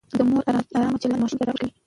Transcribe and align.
د 0.17 0.19
مور 0.29 0.43
ارام 0.77 0.95
چلند 1.01 1.19
ماشوم 1.21 1.37
ته 1.39 1.45
ډاډ 1.47 1.55
ورکوي. 1.55 1.71